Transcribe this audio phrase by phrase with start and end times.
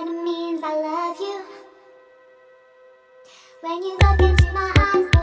[0.00, 1.42] kinda means I love you.
[3.60, 5.19] When you look into my eyes.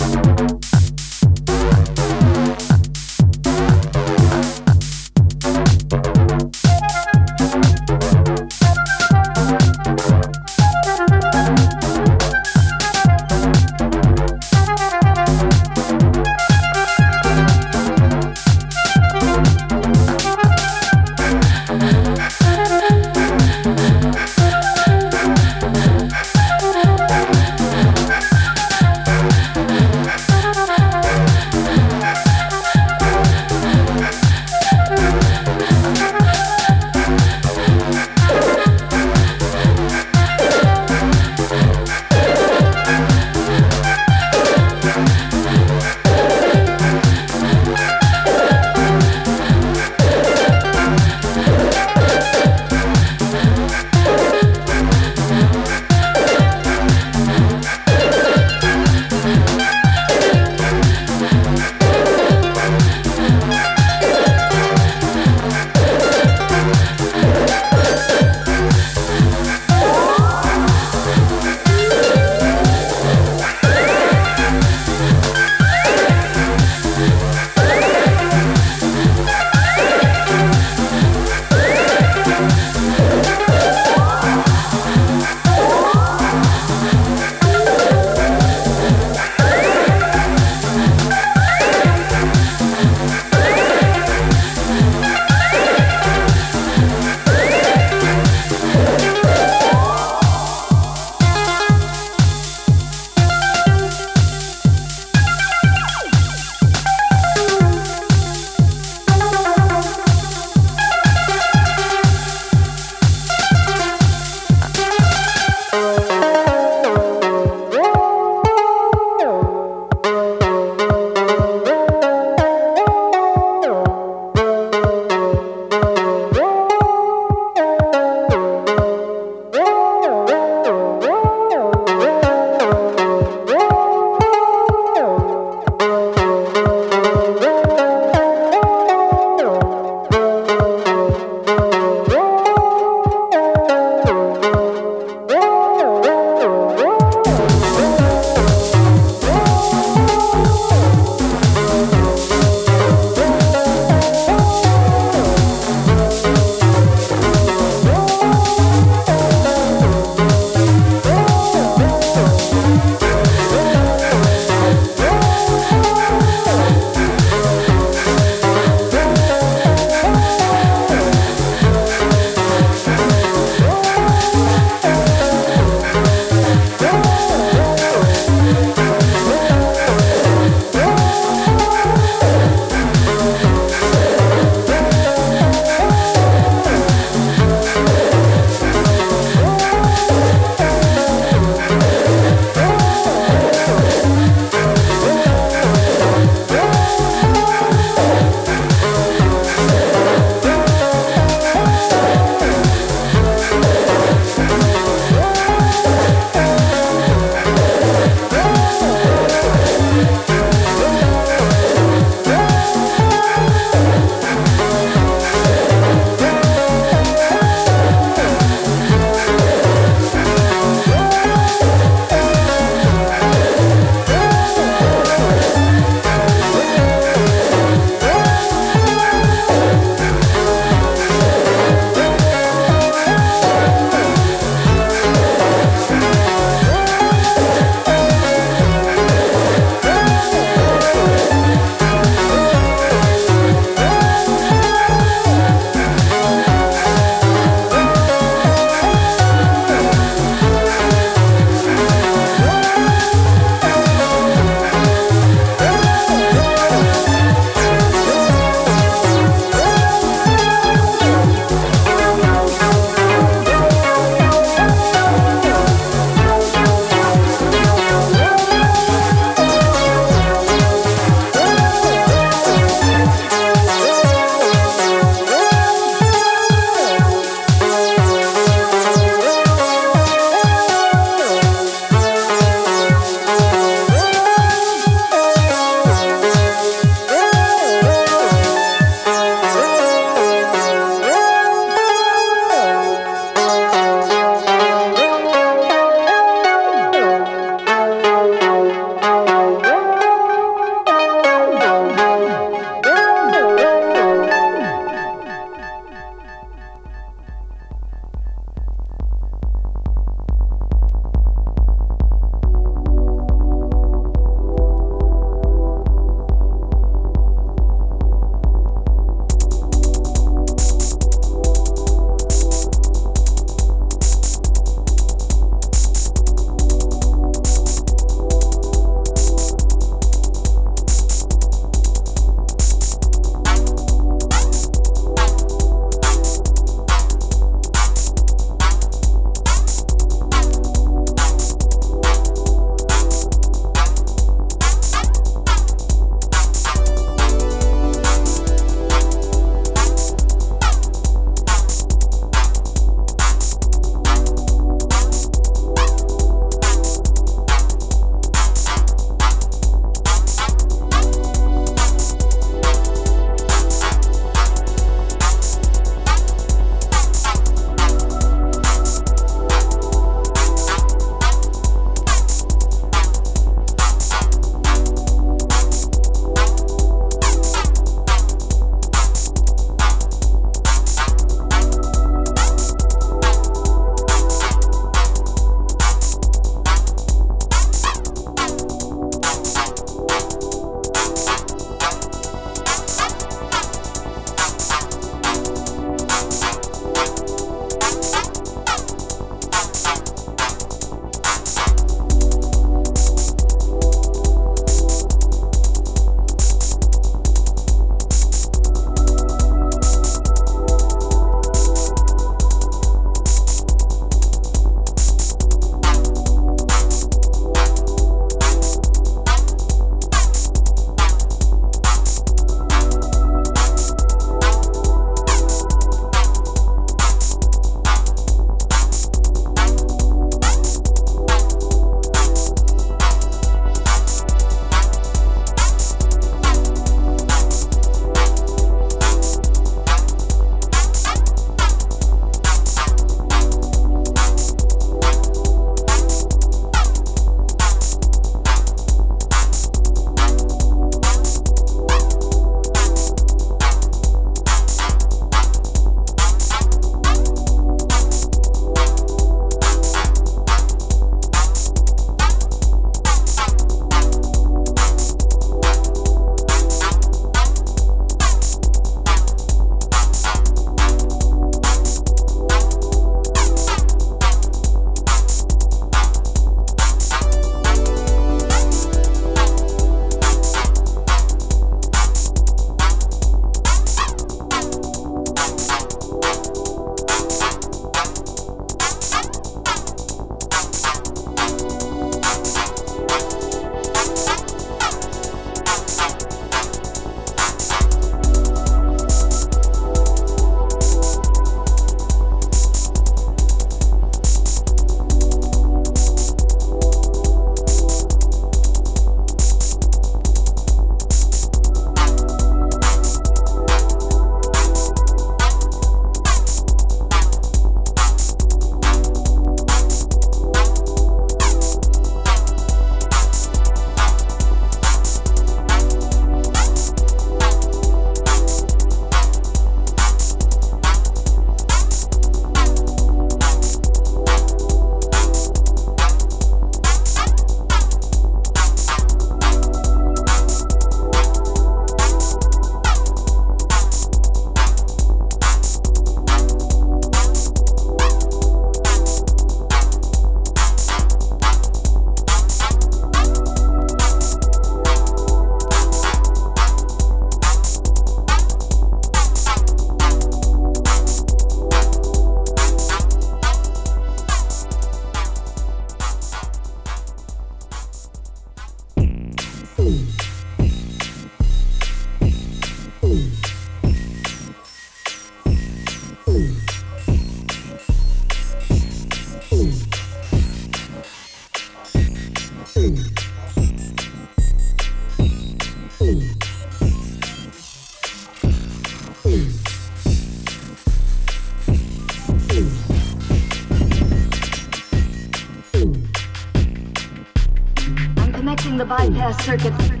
[598.41, 600.00] Connecting the bypass circuit.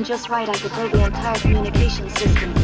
[0.00, 2.54] Done just right, I could the entire communication system.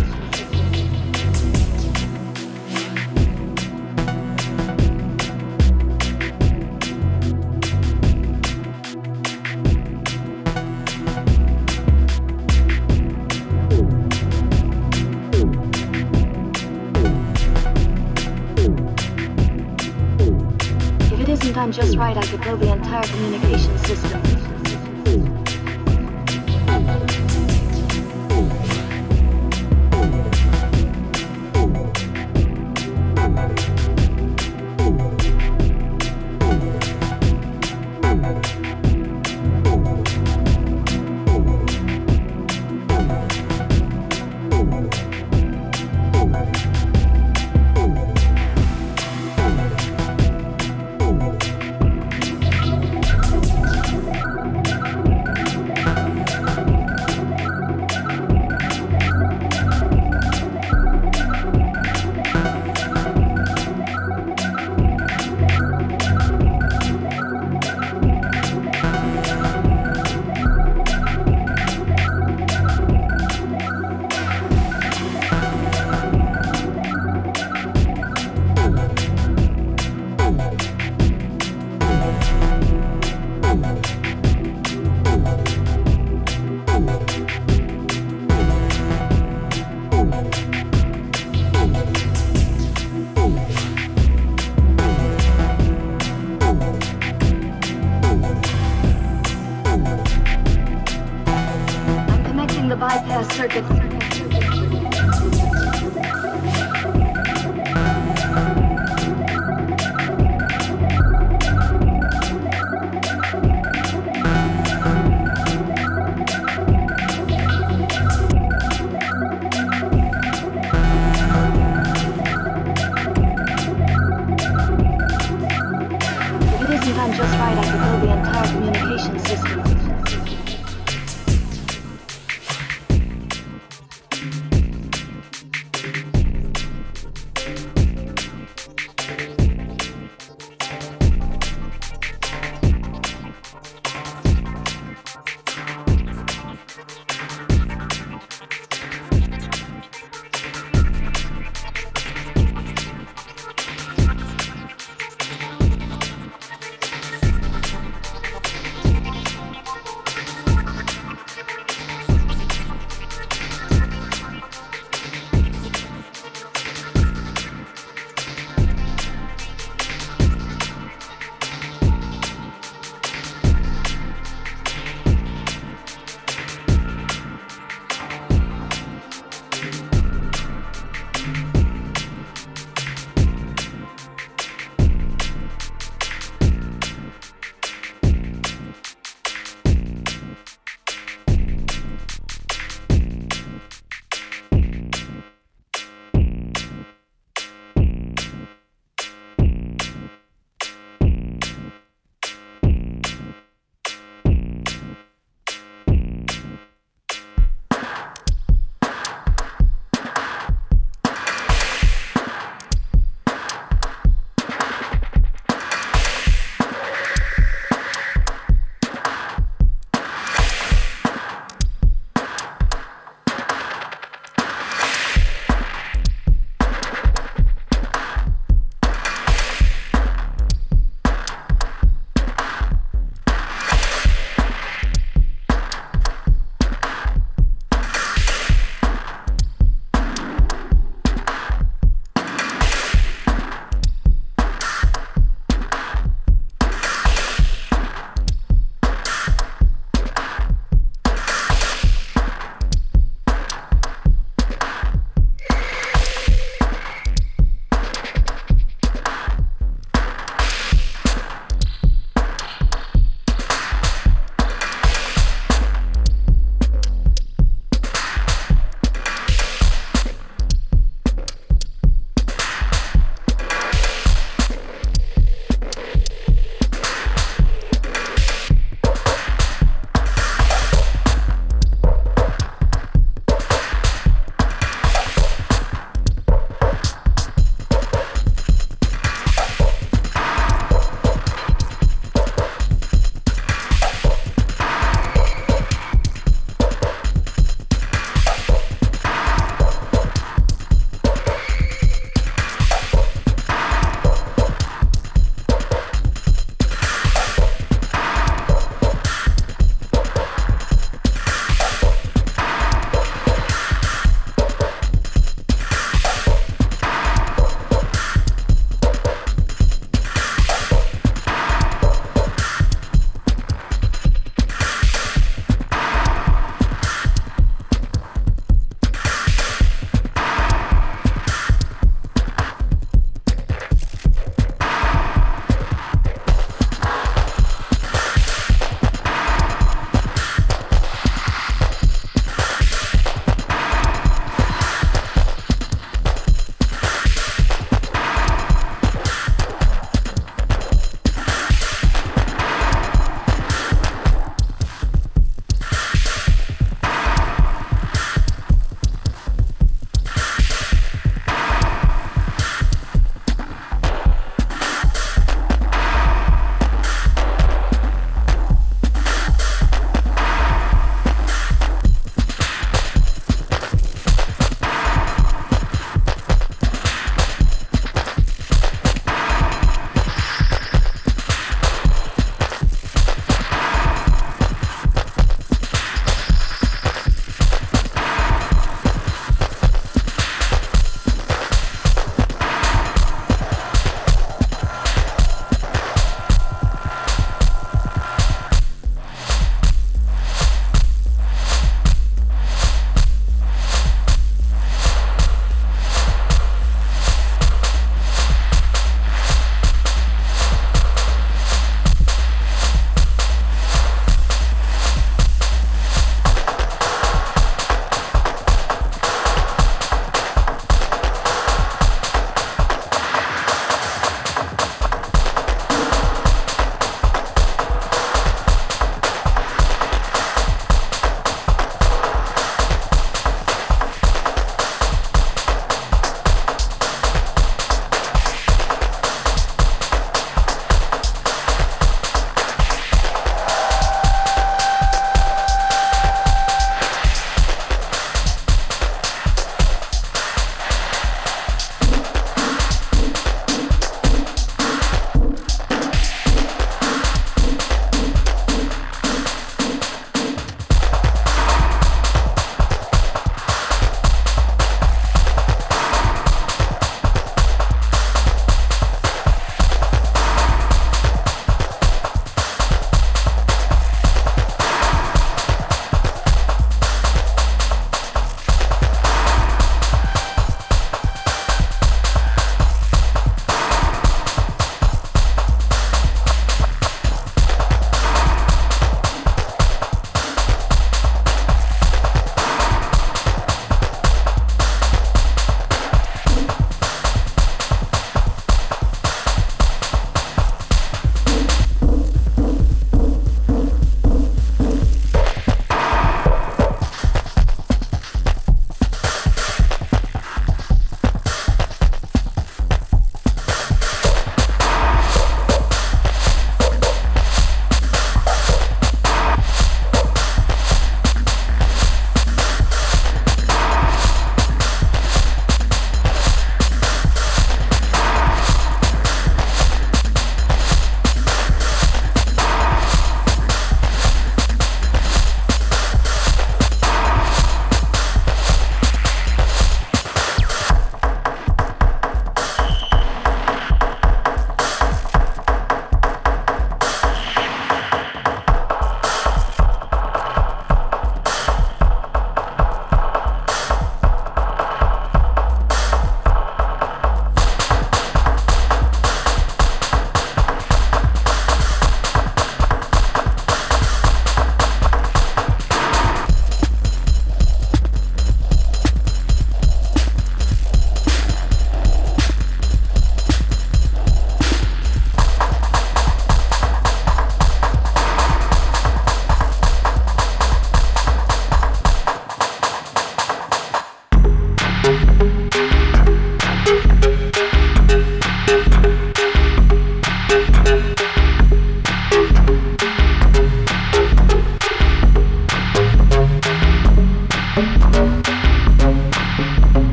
[21.12, 24.46] If it isn't done just right, I could blow the entire communication system.